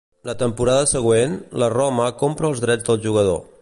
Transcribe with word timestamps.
La 0.27 0.33
temporada 0.37 0.87
següent, 0.93 1.37
la 1.65 1.69
Roma 1.77 2.11
compra 2.25 2.53
els 2.53 2.67
drets 2.69 2.91
del 2.93 3.03
jugador. 3.09 3.43